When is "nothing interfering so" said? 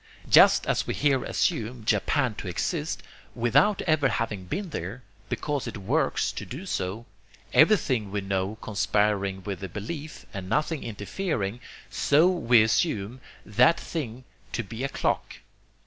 10.49-12.27